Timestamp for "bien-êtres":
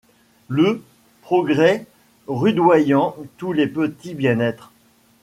4.15-4.71